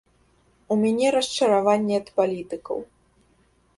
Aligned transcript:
У 0.75 0.77
мяне 0.83 1.07
расчараванне 1.15 1.95
ад 2.03 2.07
палітыкаў. 2.19 2.77